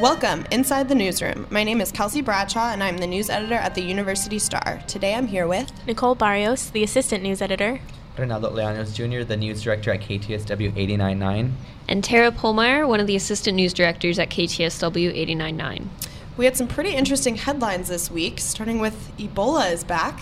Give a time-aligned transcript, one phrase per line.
[0.00, 1.46] Welcome inside the newsroom.
[1.50, 4.80] My name is Kelsey Bradshaw, and I'm the news editor at the University Star.
[4.86, 7.80] Today I'm here with Nicole Barrios, the assistant news editor,
[8.18, 11.56] Reynaldo Leanos Jr., the news director at KTSW 899.
[11.88, 15.90] And Tara Polmeyer, one of the assistant news directors at KTSW 899.
[16.36, 20.20] We had some pretty interesting headlines this week, starting with Ebola is back.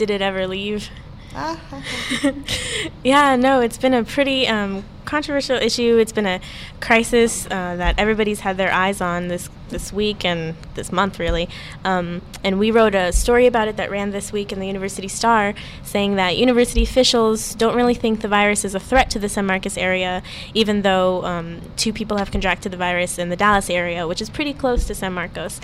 [0.00, 0.88] Did it ever leave?
[3.04, 5.98] yeah, no, it's been a pretty um, controversial issue.
[5.98, 6.40] It's been a
[6.80, 11.50] crisis uh, that everybody's had their eyes on this this week and this month, really.
[11.84, 15.06] Um, and we wrote a story about it that ran this week in the University
[15.06, 19.28] Star, saying that university officials don't really think the virus is a threat to the
[19.28, 20.22] San Marcos area,
[20.54, 24.30] even though um, two people have contracted the virus in the Dallas area, which is
[24.30, 25.60] pretty close to San Marcos.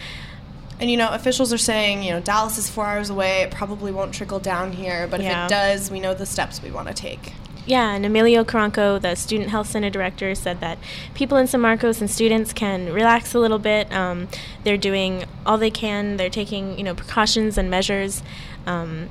[0.78, 3.42] And you know, officials are saying, you know, Dallas is four hours away.
[3.42, 5.44] It probably won't trickle down here, but Yeah.
[5.46, 7.32] if it does, we know the steps we want to take.
[7.64, 10.78] Yeah, and Emilio Carranco, the Student Health Center director, said that
[11.14, 13.92] people in San Marcos and students can relax a little bit.
[13.92, 14.28] Um,
[14.62, 16.16] they're doing all they can.
[16.16, 18.22] They're taking you know precautions and measures
[18.66, 19.08] um,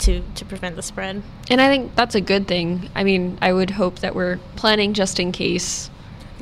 [0.00, 1.22] to to prevent the spread.
[1.48, 2.90] And I think that's a good thing.
[2.94, 5.88] I mean, I would hope that we're planning just in case.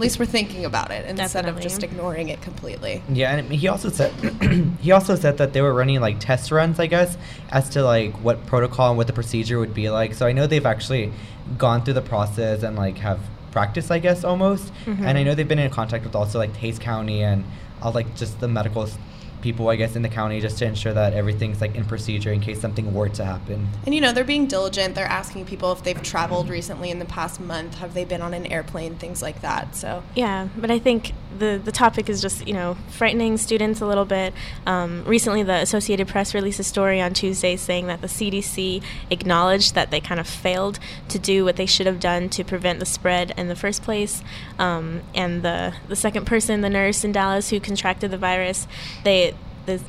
[0.00, 3.02] At least we're thinking about it instead of just ignoring it completely.
[3.10, 4.10] Yeah, and he also said
[4.80, 7.18] he also said that they were running like test runs, I guess,
[7.50, 10.14] as to like what protocol and what the procedure would be like.
[10.14, 11.12] So I know they've actually
[11.58, 14.72] gone through the process and like have practiced, I guess, almost.
[14.86, 15.24] And I Mhm.
[15.26, 17.44] know they've been in contact with also like Hays County and
[17.82, 18.96] all like just the medical s-
[19.42, 22.40] people, I guess, in the county, just to ensure that everything's like in procedure in
[22.40, 23.68] case something were to happen.
[23.86, 24.94] And you know, they're being diligent.
[24.94, 28.34] They're asking people if they've traveled recently in the past month, have they been on
[28.34, 29.74] an airplane, things like that.
[29.74, 33.86] So Yeah, but I think the the topic is just you know frightening students a
[33.86, 34.34] little bit.
[34.66, 39.74] Um, recently, the Associated Press released a story on Tuesday saying that the CDC acknowledged
[39.74, 40.78] that they kind of failed
[41.08, 44.22] to do what they should have done to prevent the spread in the first place.
[44.58, 48.66] Um, and the the second person, the nurse in Dallas who contracted the virus,
[49.04, 49.34] they
[49.66, 49.80] the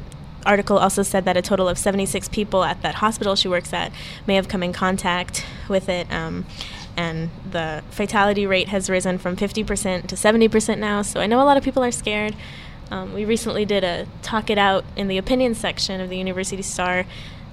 [0.46, 3.92] article also said that a total of 76 people at that hospital she works at
[4.26, 6.12] may have come in contact with it.
[6.12, 6.46] Um,
[6.98, 11.02] and the fatality rate has risen from 50% to 70% now.
[11.02, 12.36] So I know a lot of people are scared.
[12.90, 16.62] Um, we recently did a talk it out in the opinion section of the University
[16.62, 17.06] Star,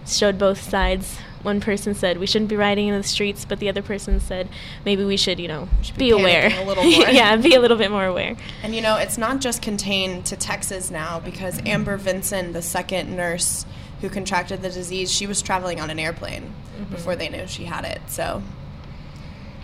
[0.06, 1.18] showed both sides.
[1.42, 4.48] One person said we shouldn't be riding in the streets, but the other person said
[4.84, 6.50] maybe we should, you know, Should be, be aware.
[6.52, 6.92] a little more.
[7.10, 8.34] yeah, be a little bit more aware.
[8.64, 13.14] And you know, it's not just contained to Texas now because Amber Vinson, the second
[13.14, 13.64] nurse
[14.00, 16.52] who contracted the disease, she was traveling on an airplane
[16.90, 18.00] before they knew she had it.
[18.08, 18.42] So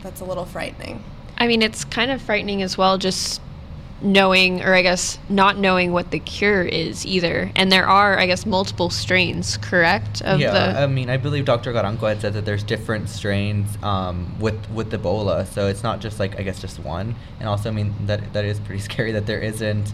[0.05, 1.03] that's a little frightening.
[1.37, 3.41] I mean, it's kind of frightening as well, just
[4.03, 7.51] knowing, or I guess not knowing what the cure is either.
[7.57, 10.21] And there are, I guess, multiple strains, correct?
[10.23, 11.73] Of yeah, the I mean, I believe Dr.
[11.73, 16.21] Carranco had said that there's different strains um, with with Ebola, so it's not just
[16.21, 17.17] like I guess just one.
[17.41, 19.93] And also, I mean, that that is pretty scary that there isn't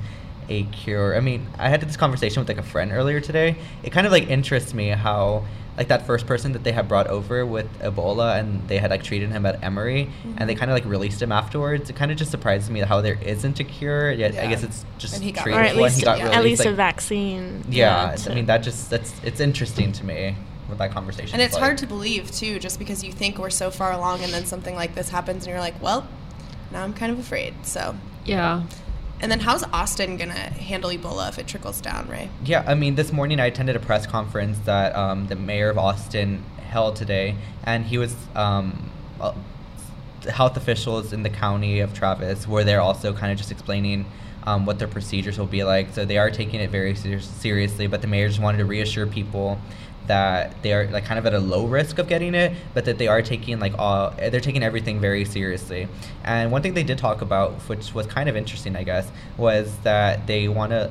[0.48, 1.16] a cure.
[1.16, 3.56] I mean, I had this conversation with like a friend earlier today.
[3.84, 5.44] It kind of like interests me how
[5.80, 9.02] like that first person that they had brought over with Ebola and they had like
[9.02, 10.58] treated him at Emory and they mm-hmm.
[10.58, 11.88] kind of like released him afterwards.
[11.88, 14.12] It kind of just surprises me how there isn't a cure.
[14.12, 16.32] Yet I guess it's just And he got Or at least, he got yeah.
[16.32, 17.64] at released, least a vaccine.
[17.70, 20.36] yeah, to- I mean that just that's it's interesting to me
[20.68, 21.32] with that conversation.
[21.32, 21.62] And it's like.
[21.62, 24.74] hard to believe too, just because you think we're so far along and then something
[24.74, 26.06] like this happens and you're like, well,
[26.72, 27.54] now I'm kind of afraid.
[27.62, 28.64] So, yeah.
[29.20, 32.30] And then how's Austin gonna handle Ebola if it trickles down, Ray?
[32.44, 35.78] Yeah, I mean, this morning I attended a press conference that um, the mayor of
[35.78, 39.32] Austin held today, and he was um, uh,
[40.32, 44.06] health officials in the county of Travis were there also kind of just explaining
[44.44, 45.92] um, what their procedures will be like.
[45.92, 49.06] So they are taking it very ser- seriously, but the mayor just wanted to reassure
[49.06, 49.58] people
[50.06, 52.98] that they are like kind of at a low risk of getting it, but that
[52.98, 55.88] they are taking like all they're taking everything very seriously.
[56.24, 59.76] And one thing they did talk about, which was kind of interesting, I guess, was
[59.84, 60.90] that they want to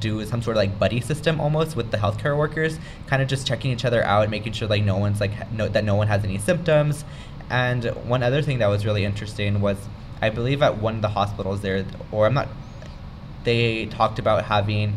[0.00, 3.46] do some sort of like buddy system almost with the healthcare workers, kind of just
[3.46, 6.24] checking each other out, making sure like no one's like no, that no one has
[6.24, 7.04] any symptoms.
[7.48, 9.76] And one other thing that was really interesting was,
[10.20, 12.48] I believe at one of the hospitals there, or I'm not,
[13.44, 14.96] they talked about having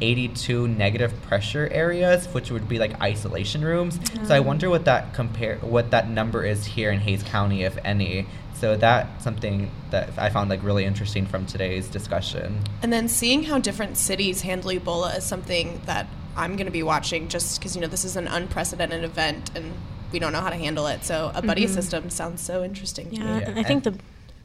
[0.00, 3.98] 82 negative pressure areas, which would be like isolation rooms.
[4.26, 7.76] So I wonder what that compare, what that number is here in Hays County, if
[7.84, 8.26] any.
[8.54, 12.60] So that's something that I found like really interesting from today's discussion.
[12.82, 16.06] And then seeing how different cities handle Ebola is something that
[16.36, 19.72] I'm going to be watching just because, you know, this is an unprecedented event and
[20.12, 21.04] we don't know how to handle it.
[21.04, 21.70] So a buddy Mhm.
[21.70, 23.40] system sounds so interesting to Yeah, me.
[23.40, 23.94] Yeah, I think the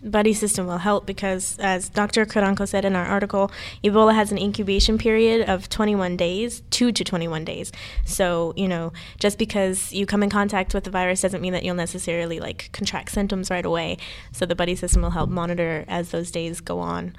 [0.04, 2.26] buddy system will help because, as Dr.
[2.26, 3.52] Carranco said in our article,
[3.84, 7.72] Ebola has an incubation period of 21 days, 2 to 21 days.
[8.06, 11.64] So, you know, just because you come in contact with the virus doesn't mean that
[11.64, 13.98] you'll necessarily like contract symptoms right away.
[14.32, 17.16] So the buddy system will help monitor as those days go on.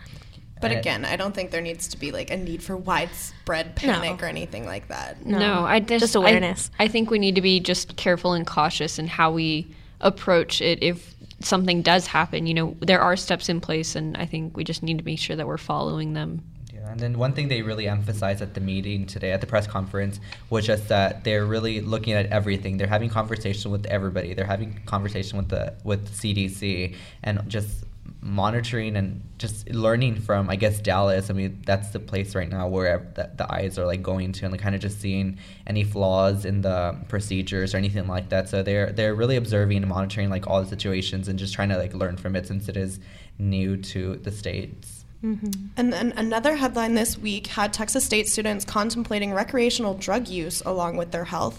[0.60, 3.76] But Uh, again, I don't think there needs to be like a need for widespread
[3.76, 5.24] panic or anything like that.
[5.24, 6.70] No, No, I just, just I- awareness.
[6.78, 10.82] I, think we need to be just careful and cautious in how we approach it
[10.82, 12.46] if something does happen.
[12.46, 15.18] You know, there are steps in place, and I think we just need to make
[15.18, 16.42] sure that we're following them.
[16.72, 19.66] Yeah, and then one thing they really emphasized at the meeting today, at the press
[19.66, 22.76] conference, was just that they're really looking at everything.
[22.76, 24.34] They're having conversation with everybody.
[24.34, 27.84] They're having conversation with the with CDC and just
[28.22, 31.30] monitoring and just learning from, I guess, Dallas.
[31.30, 34.44] I mean, that's the place right now where the, the eyes are like going to,
[34.44, 38.48] and like kind of just seeing any flaws in the procedures or anything like that.
[38.48, 41.78] So they're they're really observing and monitoring like all the situations and just trying to
[41.78, 43.00] like learn from it since it is
[43.38, 45.04] new to the states.
[45.24, 45.50] Mm-hmm.
[45.76, 50.96] And then another headline this week had Texas State students contemplating recreational drug use along
[50.96, 51.58] with their health.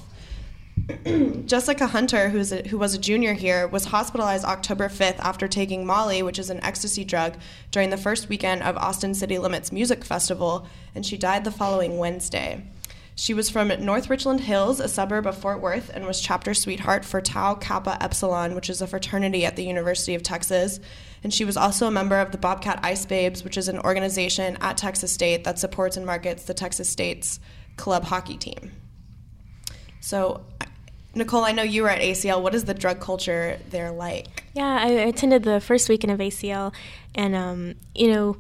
[1.46, 5.86] Jessica Hunter, who's a, who was a junior here, was hospitalized October 5th after taking
[5.86, 7.38] Molly, which is an ecstasy drug,
[7.72, 11.98] during the first weekend of Austin City Limits Music Festival, and she died the following
[11.98, 12.64] Wednesday.
[13.16, 17.04] She was from North Richland Hills, a suburb of Fort Worth, and was chapter sweetheart
[17.04, 20.80] for Tau Kappa Epsilon, which is a fraternity at the University of Texas.
[21.24, 24.58] And she was also a member of the Bobcat Ice Babes, which is an organization
[24.62, 27.40] at Texas State that supports and markets the Texas State's
[27.76, 28.72] club hockey team.
[30.00, 30.44] So,
[31.14, 32.42] Nicole, I know you were at ACL.
[32.42, 34.46] What is the drug culture there like?
[34.54, 36.74] Yeah, I attended the first weekend of ACL,
[37.16, 38.38] and um, you know,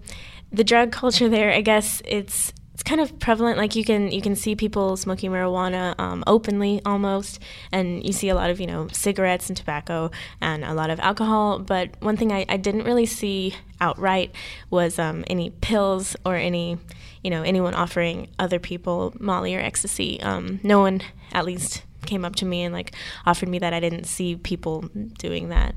[0.52, 1.52] the drug culture there.
[1.52, 3.58] I guess it's it's kind of prevalent.
[3.58, 7.40] Like you can you can see people smoking marijuana um, openly almost,
[7.72, 10.10] and you see a lot of you know cigarettes and tobacco
[10.42, 11.60] and a lot of alcohol.
[11.60, 14.34] But one thing I, I didn't really see outright
[14.70, 16.78] was um, any pills or any
[17.24, 20.20] you know anyone offering other people Molly or ecstasy.
[20.22, 21.02] Um, no one,
[21.34, 22.94] at least, came up to me and like
[23.26, 23.74] offered me that.
[23.74, 24.82] I didn't see people
[25.20, 25.76] doing that.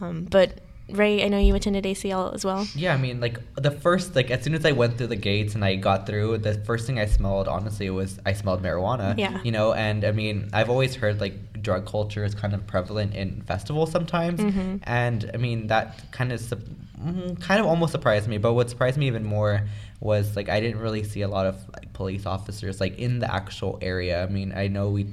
[0.00, 2.66] Um, but Ray, I know you attended ACL as well.
[2.74, 5.54] Yeah, I mean, like the first, like as soon as I went through the gates
[5.54, 9.16] and I got through, the first thing I smelled, honestly, was I smelled marijuana.
[9.18, 9.40] Yeah.
[9.42, 13.14] You know, and I mean, I've always heard like drug culture is kind of prevalent
[13.14, 14.80] in festivals sometimes, Mhm.
[14.82, 16.58] and I mean that kind of, sup-
[17.02, 18.36] mm, kind of almost surprised me.
[18.36, 19.62] But what surprised me even more
[20.00, 23.34] was like I didn't really see a lot of like police officers like in the
[23.34, 24.22] actual area.
[24.22, 25.06] I mean, I know we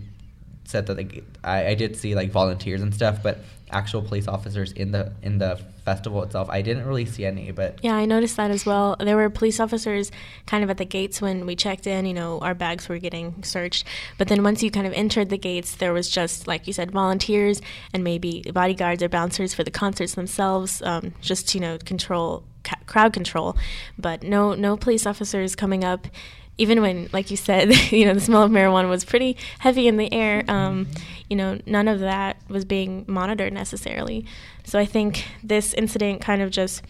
[0.64, 1.00] said that
[1.44, 3.40] I, I did see like volunteers and stuff, but
[3.72, 7.52] actual police officers in the in the festival itself, I didn't really see any.
[7.52, 8.96] But Yeah, I noticed that as well.
[9.00, 10.12] There were police officers
[10.46, 13.44] kind of at the gates when we checked in, you know, our bags were getting
[13.44, 13.86] searched.
[14.18, 16.92] But then once you kind of entered the gates, there was just, like you said,
[16.92, 17.62] volunteers
[17.94, 22.80] and maybe bodyguards or bouncers for the concerts themselves, um, just you know, control, ca-
[22.86, 23.58] crowd control.
[23.98, 26.08] But no, no police officers coming up.
[26.62, 29.98] Even when, like you said, you know, the smell of marijuana was pretty heavy in
[29.98, 30.88] the air, um,
[31.30, 34.26] you know, none of that was being monitored necessarily.
[34.64, 36.84] So I think this incident kind of just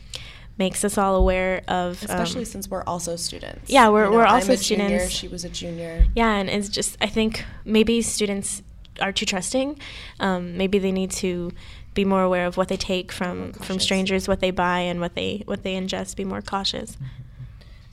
[0.58, 3.70] makes us all aware of, um, Especially since we're also students.
[3.72, 5.14] Yeah, we're- You know, we're also a junior, students.
[5.16, 6.06] She was a junior.
[6.16, 8.62] yeah, and it's just I think maybe students
[9.00, 9.80] are too trusting.
[10.20, 11.52] Um, maybe they need to
[11.94, 15.14] be more aware of what they take from from strangers, what they buy, and what
[15.16, 16.16] they what they ingest.
[16.18, 16.98] Be more cautious.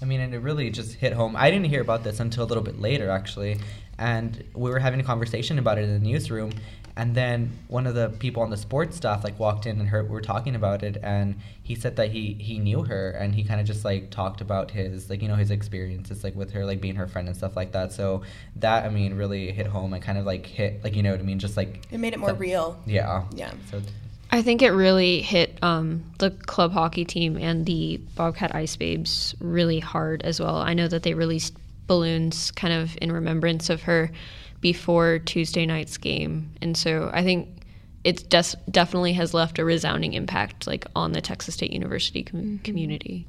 [0.00, 1.34] I mean, and it really just hit home.
[1.36, 3.58] I didn't hear about this until a little bit later, actually.
[3.98, 6.52] And we were having a conversation about it in the newsroom.
[6.96, 10.06] And then one of the people on the sports staff like walked in and heard
[10.08, 10.96] we were talking about it.
[11.02, 14.40] And he said that he he knew her and he kind of just like talked
[14.40, 17.36] about his like you know his experiences like with her like being her friend and
[17.36, 17.92] stuff like that.
[17.92, 18.22] So
[18.56, 21.20] that I mean really hit home and kind of like hit like you know what
[21.20, 22.82] I mean just like It made it more some- real.
[22.84, 23.24] Yeah.
[23.32, 23.52] Yeah.
[23.70, 23.80] So
[24.30, 29.34] I think it really hit um, the club hockey team and the Bobcat Ice Babes
[29.40, 30.56] really hard as well.
[30.56, 31.54] I know that they released
[31.86, 34.10] balloons kind of in remembrance of her
[34.60, 37.48] before Tuesday night's game, and so I think
[38.04, 42.60] it des- definitely has left a resounding impact like on the Texas State University com-
[42.62, 43.26] community.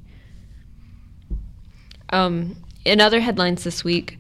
[2.12, 4.20] Um, in other headlines this week,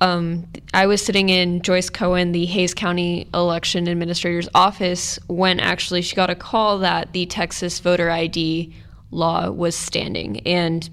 [0.00, 6.02] um, I was sitting in Joyce Cowan, the Hays County election administrator's office, when actually
[6.02, 8.74] she got a call that the Texas voter ID
[9.10, 10.40] law was standing.
[10.46, 10.88] And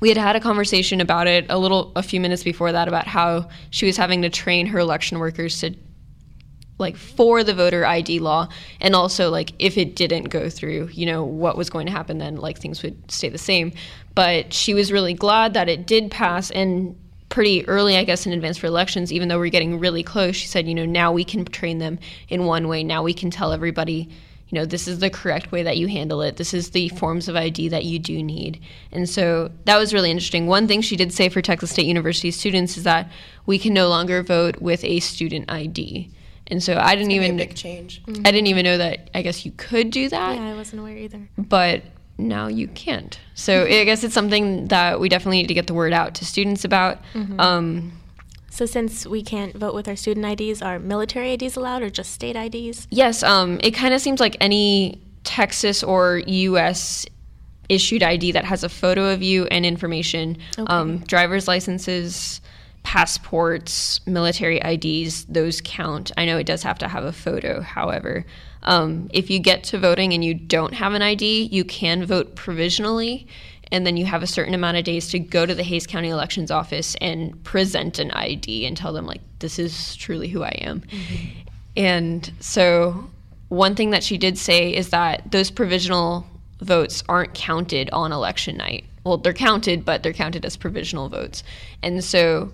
[0.00, 3.06] we had had a conversation about it a little, a few minutes before that, about
[3.06, 5.74] how she was having to train her election workers to
[6.78, 8.48] like for the voter ID law
[8.80, 12.18] and also like if it didn't go through, you know, what was going to happen
[12.18, 13.72] then like things would stay the same.
[14.14, 16.96] But she was really glad that it did pass and
[17.28, 20.36] pretty early I guess in advance for elections even though we're getting really close.
[20.36, 22.82] She said, you know, now we can train them in one way.
[22.82, 24.08] Now we can tell everybody
[24.48, 26.36] you know, this is the correct way that you handle it.
[26.36, 28.60] This is the forms of ID that you do need.
[28.92, 30.46] And so that was really interesting.
[30.46, 33.10] One thing she did say for Texas State University students is that
[33.44, 36.10] we can no longer vote with a student ID.
[36.46, 38.02] And so I didn't even big change.
[38.08, 40.36] I didn't even know that I guess you could do that.
[40.36, 41.28] Yeah, I wasn't aware either.
[41.36, 41.82] But
[42.18, 43.18] now you can't.
[43.34, 46.24] So I guess it's something that we definitely need to get the word out to
[46.24, 46.98] students about.
[47.38, 47.92] Um,
[48.50, 52.10] So since we can't vote with our student IDs, are military IDs allowed or just
[52.12, 52.88] state IDs?
[52.90, 57.06] Yes, um, it kind of seems like any Texas or U.S.
[57.68, 62.40] issued ID that has a photo of you and information, um, driver's licenses,
[62.88, 66.10] passports, military IDs, those count.
[66.16, 68.24] I know it does have to have a photo, however.
[68.62, 72.34] Um, if you get to voting and you don't have an ID, you can vote
[72.34, 73.26] provisionally,
[73.70, 76.08] and then you have a certain amount of days to go to the Hays County
[76.08, 80.56] Elections Office and present an ID and tell them, like, this is truly who I
[80.62, 80.82] am.
[81.76, 83.10] And so,
[83.50, 86.26] one thing that she did say is that those provisional
[86.62, 88.86] votes aren't counted on election night.
[89.04, 91.44] Well, they're counted, but they're counted as provisional votes.
[91.82, 92.50] And so,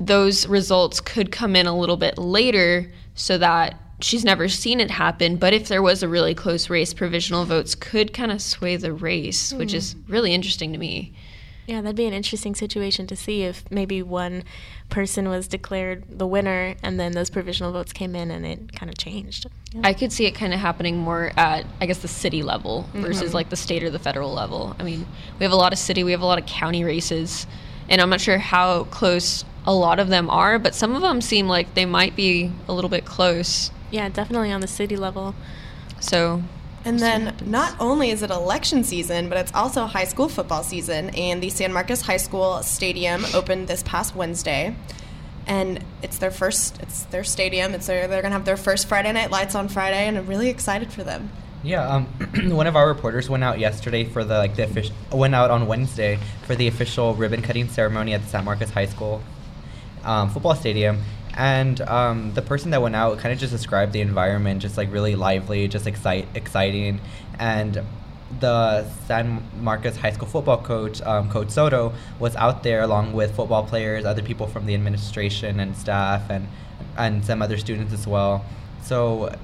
[0.00, 4.90] those results could come in a little bit later so that she's never seen it
[4.90, 5.36] happen.
[5.36, 8.92] But if there was a really close race, provisional votes could kind of sway the
[8.92, 10.12] race, which is hmm.
[10.12, 11.14] really interesting to me.
[11.66, 14.44] Yeah, that'd be an interesting situation to see if maybe one
[14.88, 18.88] person was declared the winner and then those provisional votes came in and it kind
[18.88, 19.46] of changed.
[19.74, 19.82] Yeah.
[19.84, 23.02] I could see it kind of happening more at, I guess, the city level mm-hmm.
[23.02, 24.74] versus like the state or the federal level.
[24.78, 25.06] I mean,
[25.38, 27.46] we have a lot of city, we have a lot of county races,
[27.90, 31.20] and I'm not sure how close a lot of them are, but some of them
[31.20, 33.70] seem like they might be a little bit close.
[33.90, 35.34] yeah, definitely on the city level.
[36.00, 36.42] So,
[36.84, 41.10] And then not only is it election season, but it's also high school football season.
[41.10, 44.76] And the San Marcos High School Stadium opened this past Wednesday,
[45.46, 46.80] and it's their first.
[46.82, 47.74] It's their stadium.
[47.74, 50.48] It's their, they're gonna have their first Friday night lights on Friday, and I'm really
[50.48, 51.30] excited for them.
[51.64, 52.04] Yeah, um,
[52.50, 55.66] one of our reporters went out yesterday for the like the official went out on
[55.66, 59.20] Wednesday for the official ribbon cutting ceremony at the San Marcos High School
[60.04, 61.02] um, football stadium,
[61.34, 64.92] and um, the person that went out kind of just described the environment, just like
[64.92, 67.00] really lively, just excite exciting,
[67.38, 67.82] and
[68.40, 73.34] the San Marcos High School football coach, um, Coach Soto, was out there along with
[73.34, 76.48] football players, other people from the administration and staff, and
[76.96, 78.44] and some other students as well.
[78.82, 79.34] So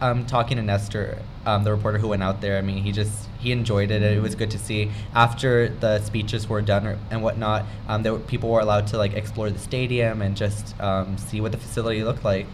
[0.00, 3.28] um, talking to Nestor, um, the reporter who went out there, I mean, he just
[3.38, 4.02] he enjoyed it.
[4.02, 4.90] It was good to see.
[5.14, 9.14] After the speeches were done and whatnot, um, there were, people were allowed to like
[9.14, 12.46] explore the stadium and just um, see what the facility looked like.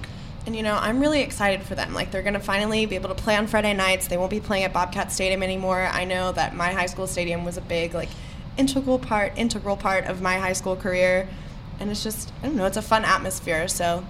[0.44, 1.94] And you know, I'm really excited for them.
[1.94, 4.08] Like they're gonna finally be able to play on Friday nights.
[4.08, 5.88] They won't be playing at Bobcat Stadium anymore.
[5.90, 8.10] I know that my high school stadium was a big like
[8.56, 11.28] integral part integral part of my high school career.
[11.80, 14.04] And it's just I don't know, it's a fun atmosphere, so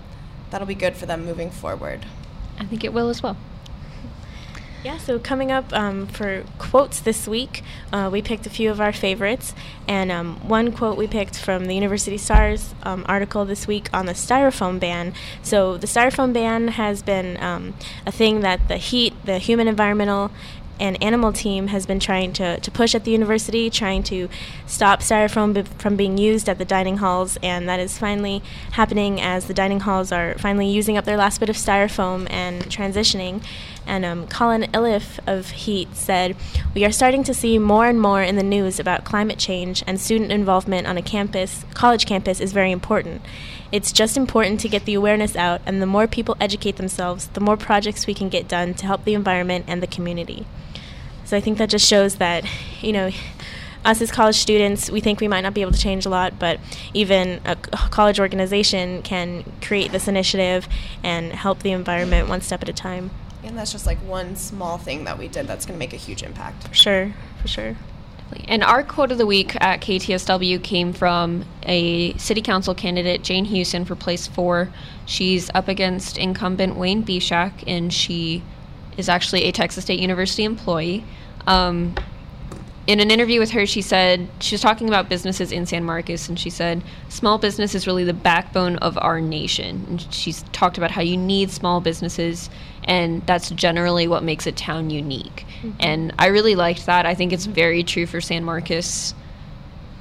[0.51, 2.05] that'll be good for them moving forward.
[2.63, 3.37] I think it will as well.
[4.85, 8.81] Yeah, so coming up um, for quotes this week, uh, we picked a few of
[8.81, 9.55] our favorites.
[9.87, 14.07] And um, one quote we picked from the University Stars um, article this week on
[14.07, 15.13] the styrofoam ban.
[15.43, 17.75] So, the styrofoam ban has been um,
[18.07, 20.33] a thing that the HEAT, the Human Environmental
[20.83, 24.29] and Animal team, has been trying to, to push at the university, trying to
[24.67, 27.39] stop styrofoam from being used at the dining halls.
[27.41, 31.39] And that is finally happening as the dining halls are finally using up their last
[31.39, 33.45] bit of styrofoam and transitioning.
[33.87, 36.35] And um, Colin Illiff of HEAT said,
[36.75, 40.01] We are starting to see more and more in the news about climate change, and
[40.01, 43.23] student involvement on a campus, college campus, is very important.
[43.71, 47.41] It's just important to get the awareness out, and the more people educate themselves, the
[47.41, 50.45] more projects we can get done to help the environment and the community.
[51.33, 52.45] So I think that just shows that,
[52.83, 53.11] you know,
[53.87, 56.39] us as college students, we think we might not be able to change a lot,
[56.39, 56.61] but
[56.93, 60.69] even a college organization can create this initiative
[61.03, 63.11] and help the environment one step at a time.
[63.43, 66.23] And that's just like one small thing that we did that's gonna make a huge
[66.23, 66.69] impact.
[66.69, 67.77] For sure, for sure.
[68.47, 73.47] And our quote of the week at KTSW came from a city council candidate, Jane
[73.47, 74.69] Houston, for place four.
[75.07, 78.43] She's up against incumbent Wayne Becak, and she
[78.99, 81.07] is actually a Texas State University employee.
[81.47, 81.95] Um,
[82.87, 86.29] in an interview with her, she said she was talking about businesses in San Marcos,
[86.29, 89.85] and she said small business is really the backbone of our nation.
[89.89, 92.51] And she's talked about how you need small businesses,
[92.85, 95.47] and that's generally what makes a town unique.
[95.79, 97.07] And I really liked that.
[97.07, 99.15] I think it's very true for San Marcos.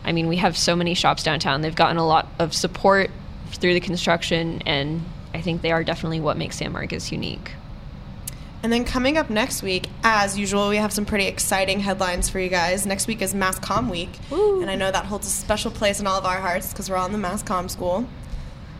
[0.04, 1.62] I mean, we have so many shops downtown.
[1.62, 3.12] They've gotten a lot of support
[3.52, 5.04] through the construction, and
[5.36, 7.52] I think they are definitely what makes San Marcos unique.
[8.64, 12.40] And then coming up next week, as usual, we have some pretty exciting headlines for
[12.40, 12.86] you guys.
[12.86, 14.62] Next week is Mass Comm Week, Woo.
[14.62, 16.96] and I know that holds a special place in all of our hearts because we're
[16.98, 18.08] all in the Mass Comm school.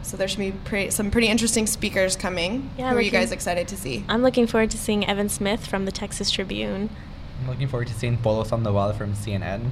[0.04, 2.70] So there should be pretty, some pretty interesting speakers coming.
[2.78, 4.06] Yeah, Who are you guys excited to see?
[4.08, 6.90] I'm looking forward to seeing Evan Smith from the Texas Tribune.
[7.42, 9.70] I'm looking forward to seeing Polo Sandoval from CNN.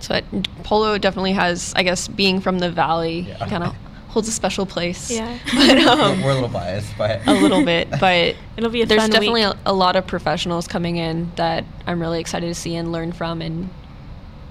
[0.00, 0.24] So it,
[0.64, 3.46] Polo definitely has, I guess, being from the valley, Yeah.
[3.48, 3.76] kind of
[4.16, 5.10] holds a special place.
[5.10, 5.38] Yeah.
[5.54, 9.02] but um, We're a little biased, but a little bit, but It'll be a there's
[9.02, 9.54] fun definitely week.
[9.66, 13.12] a, a lot of professionals coming in that I'm really excited to see and learn
[13.12, 13.68] from and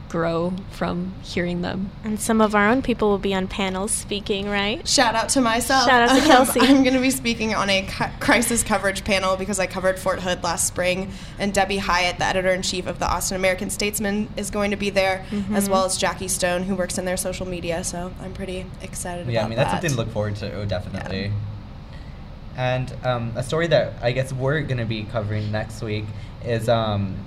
[0.09, 1.91] grow from hearing them.
[2.03, 4.87] And some of our own people will be on panels speaking, right?
[4.87, 5.85] Shout out to myself.
[5.89, 6.61] Shout out to Kelsey.
[6.61, 10.21] I'm going to be speaking on a cu- crisis coverage panel because I covered Fort
[10.21, 14.29] Hood last spring, and Debbie Hiott, the editor in chief of the Austin American Statesman,
[14.37, 15.71] is going to be there, as Mhm.
[15.71, 17.83] well as Jackie Stone, who works in their social media.
[17.83, 19.27] So I'm pretty excited.
[19.27, 19.81] yeah, I mean that's that.
[19.81, 21.31] something to look forward to, oh, definitely.
[22.57, 26.05] And um, a story that I guess we're going to be covering next week
[26.45, 27.17] is um,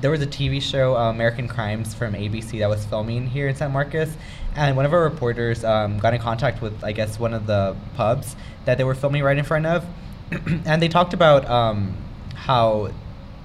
[0.00, 3.54] there was a TV show, uh, American Crimes, from ABC that was filming here in
[3.54, 4.10] San Marcos,
[4.56, 7.76] and one of our reporters um, got in contact with, I guess, one of the
[7.94, 9.86] pubs that they were filming right in front of,
[10.64, 11.96] and they talked about um,
[12.34, 12.90] how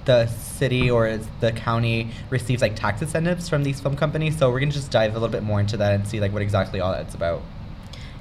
[0.06, 4.38] the city or the county receives like tax incentives from these film companies.
[4.38, 6.42] So we're gonna just dive a little bit more into that and see like what
[6.42, 7.42] exactly all that's about.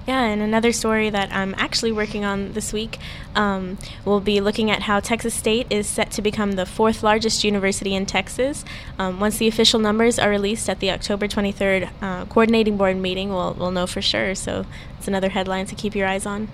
[0.08, 3.00] Yeah, and another story that I'm actually working on this week,
[3.34, 7.44] um, we'll be looking at how Texas State is set to become the fourth largest
[7.44, 8.64] university in Texas.
[9.00, 13.30] Um, once the official numbers are released at the October 23rd uh, coordinating board meeting,
[13.30, 14.36] we'll, we'll know for sure.
[14.36, 14.68] So
[15.00, 16.50] it's another headline to keep your eyes on.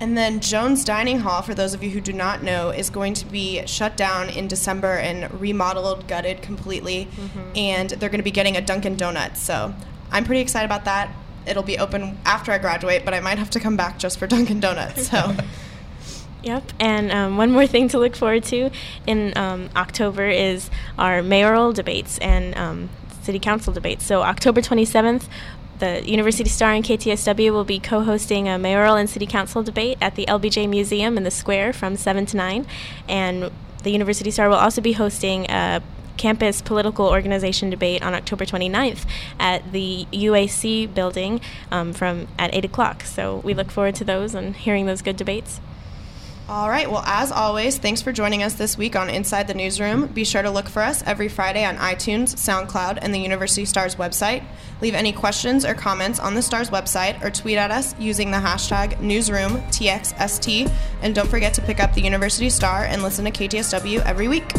[0.00, 3.12] And then Jones Dining Hall, for those of you who do not know, is going
[3.12, 7.08] to be shut down in December and remodeled, gutted completely.
[7.54, 9.42] And they're going to be getting a Dunkin' Donuts.
[9.42, 9.74] So
[10.10, 11.14] I'm pretty excited about that.
[11.50, 14.26] It'll be open after I graduate, but I might have to come back just for
[14.26, 15.08] Dunkin' Donuts.
[15.10, 15.36] So
[16.42, 18.70] Yep, and um, one more thing to look forward to
[19.06, 22.88] in um, October is our mayoral debates and um,
[23.22, 24.06] city council debates.
[24.06, 25.28] So October 27th,
[25.80, 30.14] the University Star and KTSW will be co-hosting a mayoral and city council debate at
[30.14, 32.66] the LBJ Museum in the square from 7 to 9,
[33.08, 33.50] and
[33.82, 35.82] the University Star will also be hosting a
[36.20, 39.06] campus political organization debate on October 29th
[39.38, 43.04] at the UAC building um, from at 8 o'clock.
[43.04, 45.62] So we look forward to those and hearing those good debates.
[46.46, 46.90] All right.
[46.90, 50.08] Well, as always, thanks for joining us this week on Inside the Newsroom.
[50.08, 53.94] Be sure to look for us every Friday on iTunes, SoundCloud, and the University Stars
[53.94, 54.44] website.
[54.82, 58.38] Leave any questions or comments on the Stars website or tweet at us using the
[58.38, 60.70] hashtag NewsroomTXST.
[61.00, 64.52] And don't forget to pick up the University Star and listen to KTSW every week.